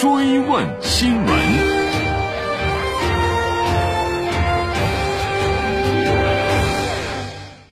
[0.00, 1.38] 追问新闻。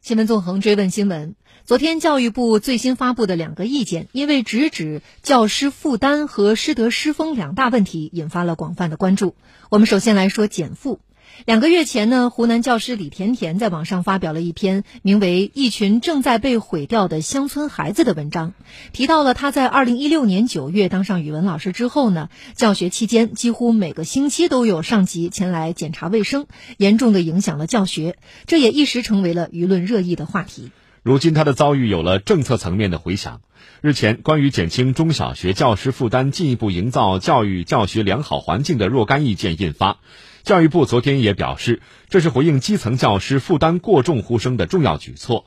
[0.03, 1.37] 新闻纵横追问新闻。
[1.65, 9.35] 昨天教育部最新发布的两个意见，因为直指教师负担和师德师风两大问题，引发了广泛的关注。
[9.71, 11.01] 我们首先来说减负。
[11.45, 18.53] 两个月前呢，湖南教师李甜甜在网上发表了一篇名为《一群正在被毁掉的乡村孩子》的文章，
[18.93, 26.47] 提到了他在2016年9月当上语文老师之后呢，教学期间几乎每个星期都有上级前来检查卫生，
[26.77, 28.17] 严重的影响了教学，
[28.47, 30.71] 这也一时成为了舆论热议的话题。
[31.03, 33.41] 如今他的遭遇有了政策层面的回响。
[33.81, 39.99] 日前，关于减轻中小学教师负担、进一步营造教育教学良好环境的若干意见印发。
[40.45, 45.45] 教育部昨天也表示，这是回应基层教师负担过重呼声的重要举措。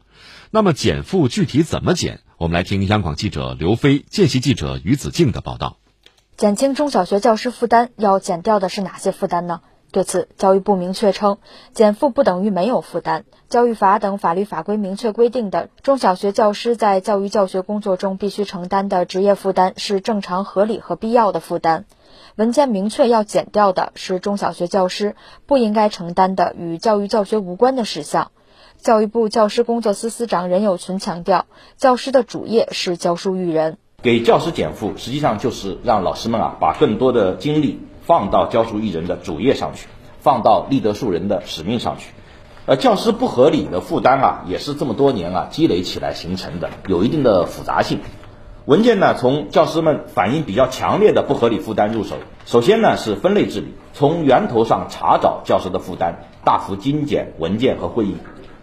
[0.52, 2.20] 那么减负具体怎么减？
[2.38, 5.78] 我们来听央广记者刘飞、见习记者于子静的报道。
[6.38, 9.62] 减轻中小学教师负担，要减掉的是哪些负担呢？
[9.92, 11.38] 对此，教育部明确称，
[11.74, 13.26] 减负不等于没有负担。
[13.50, 21.86] 教育法等法律法规明确规定的，中小学教师在教育教学工作中必须承担的职业负担是正常、合理和必要的负担。
[22.36, 28.32] 文件明确要减掉的是中小学教师不应该承担的与教育教学无关的事项。
[28.78, 31.46] 教育部教师工作司司长任有群强调，
[31.78, 33.78] 教师的主业是教书育人。
[34.02, 37.80] 给教师减负，实际上就是让老师们啊，把更多的精力。
[38.04, 39.88] 放到教书育人的主业上去，
[40.20, 42.12] 放到立德树人的使命上去。
[42.66, 48.00] 呃，教师不合理的负担啊，也是这么多年啊积累起来形成的，有一定的复杂性。
[48.66, 52.18] 文件呢，从教师们反映比较强烈的不合理负担入手。
[52.46, 56.14] 首先呢，是分类治理，从源头上查找教师的负担，
[56.46, 58.16] 大幅精简文件和会议，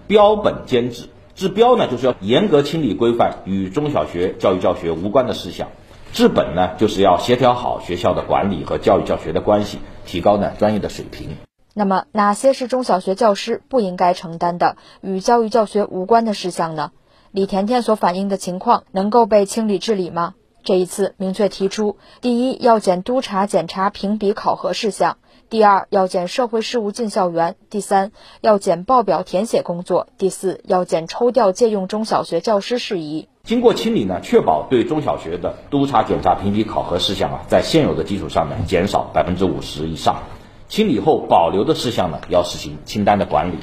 [0.07, 1.09] 标本兼治。
[1.35, 5.67] 治标呢，就是要严格清理规范与中小学教育教学无关的事项。
[6.13, 11.31] 治本呢，就是要协调好学校的管理和教育教学的关系，提高呢专业的水平。
[11.75, 16.93] 那么，哪些是中小学教师不应该承担的与教育教学无关的事项呢？
[17.31, 20.35] 李甜甜所反映的情况能够被清理治理吗？
[20.65, 25.17] 这一次明确提出：第一，要减督查、检查、评比、考核事项；
[25.51, 33.29] 第二，要减社会事务进校园；第三，要减报表填写工作；第四，要减抽调借用中小学教师事宜。
[33.45, 40.23] 经过清理呢，确保对中小学的督查、检查、评比、考核事项啊，在现有的基础上呢，减少百分之五十以上。
[40.69, 43.57] 清理后保留的事项呢，要实行清单的管理。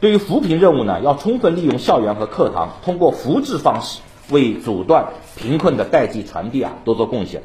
[0.00, 7.42] 对于扶贫任务呢，要充分利用校园和课堂，通过扶志方式为阻断贫困的代际传递啊多做贡献。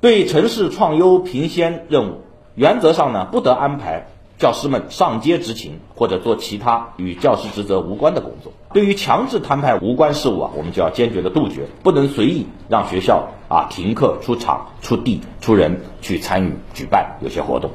[0.00, 2.20] 对城市创优评先任务，
[2.54, 4.06] 原则上呢，不得安排。
[4.36, 8.52] 教师们上街执勤或者做其他与教师职责无关的工作。
[8.72, 17.70] 对于强制摊派无关事务啊，我们就要坚决的杜绝，不能随意让学校啊停课、出场、出地、出人去参与举办有些活动。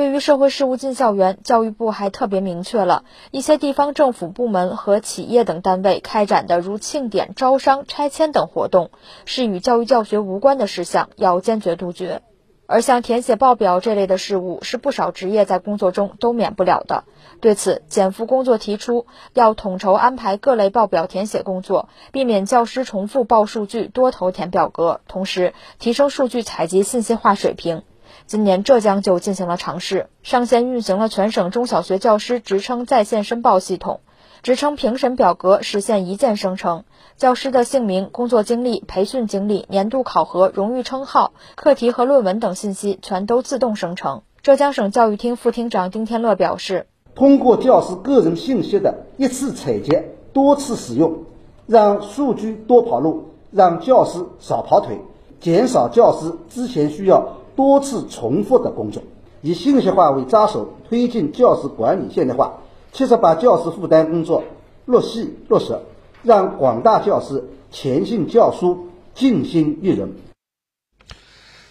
[0.00, 8.92] 对于社会事务进校园，教育部还特别明确了一些地方政府部门和企业等单位开展的如庆典、招商、拆迁等活动，
[9.26, 12.22] 是与教育教学无关的事项，要坚决杜绝。
[12.64, 17.04] 而像填写报表这类的事务，是不少职业在工作中都免不了的。
[17.42, 27.82] 对此，减负工作提出要统筹安排各类报表填写工作，避免教师重复报数据、多头填表格，同时提升数据采集信息化水平。
[28.26, 34.00] 今年浙江就进行了尝试，上线运行了全省中小学教师职称在线申报系统。
[34.42, 36.84] 职称评审表格实现一键生成，
[37.18, 44.22] 教师的姓名、工作经历、培训经历、年度考核、荣誉称号、课题和论文等信息全都自动生成。
[44.40, 49.98] 浙江省教育厅副厅长丁天乐表示：“通过教师个人信息的一次采集、
[50.32, 51.24] 多次使用，
[51.66, 55.02] 让数据多跑路，让教师少跑腿，
[55.38, 59.02] 减少教师之前需要多次重复的工作，
[59.42, 62.60] 以信息化为抓手，推进教师管理现代化。”
[62.94, 64.44] 切实把教师负担工作
[64.86, 65.78] 落细落实，
[66.22, 70.14] 让广大教师潜心教书、尽心育人。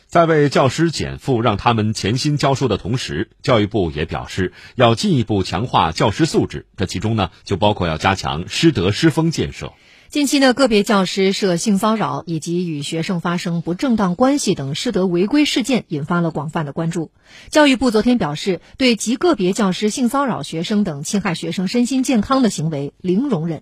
[0.06, 9.74] 在为教师减负、让他们潜心教书的同时，教育部也表示要进一步强化教师素质，这其中呢，就包括要加强师德师风建设。
[10.10, 17.12] 近期呢，个别教师涉性骚扰以及与学生发生不正当关系等师德违规事件，引发了广泛的关注。
[17.52, 23.62] 教育部昨天表示，对极个别教师性骚扰学生等侵害学生身心健康的行为零容忍。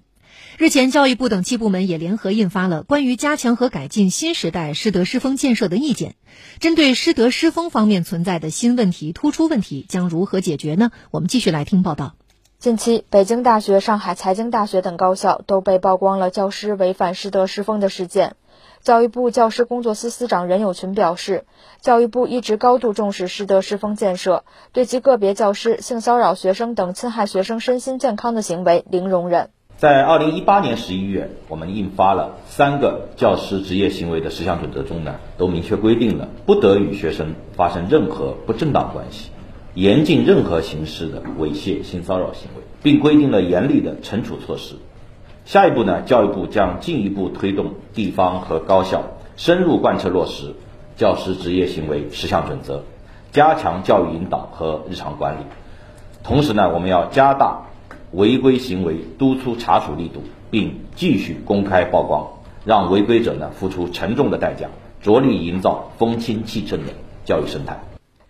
[0.57, 6.15] 日前，教育部等七部门也联合印发了关于加强和改进新时代师德师风建设的意见。
[6.61, 10.91] 针对师德师风方面存在的新问题、突出问题，将如何解决呢？
[11.11, 12.15] 我们继续来听报道。
[12.59, 18.35] 近期，北京大学、上海财经大学等高校都被曝光了教师违反师德师风的事件。
[18.81, 21.45] 教育部教师工作司司长任友群表示，
[21.81, 29.51] 教育部一直高度重视师德师风建设，对其个别教师性骚扰学生等侵害学生身心健康的行为零容忍。
[29.75, 39.29] 在二零一八年十一月，我们印发了三个教师职业行为的十项准则中呢，都明确规定了不得与学生发生任何不正当关系，
[39.77, 44.73] 严禁任何形式的猥亵性骚扰行为，并规定了严厉的惩处措施。
[45.45, 49.03] 下一步呢，教育部将进一步推动地方和高校
[49.35, 50.55] 深入贯彻落实
[50.95, 52.81] 教师职业行为十项准则，
[53.31, 55.41] 加强教育引导和日常管理。
[56.23, 57.67] 同时呢，我们要加大
[58.13, 62.25] 违规行为督促查处力度，并继续公开曝光，
[62.65, 64.69] 让违规者呢付出沉重的代价，
[65.03, 66.93] 着力营造风清气正的
[67.25, 67.79] 教育生态。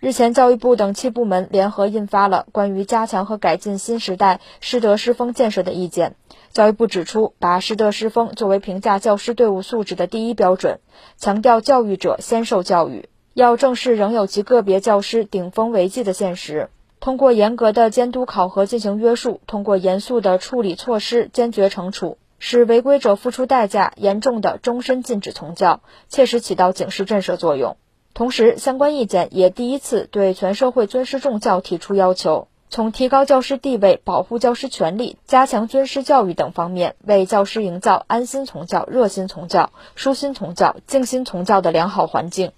[0.00, 6.14] 日前，教育部等七部门联合印发了关于加强和改进新时代师德师风建设的意见。
[6.52, 10.78] 教育部指出，把师德师风作为评价教师队伍素质的第一标准，
[11.16, 27.76] 强调教育者先受教育，要正视仍有极个别教师顶风违纪的现实，通过严格的监督考核进行约束，通过严肃的处理措施坚决惩处，使违规者付出代价，严重的终身禁止从教，切实起到警示震慑作用。
[28.18, 42.50] 同时，相关意见也第一次对全社会尊师重教提出要求，从提高教师地位、保护教师权利、加强尊师教育等方面，为教师营造安心从教、热心从教、舒心从教、静心从教的良好环境。